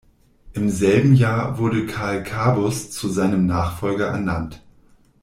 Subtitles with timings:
[0.53, 4.63] Im selben Jahr wurde Karl Kabus zu seinem Nachfolger ernannt.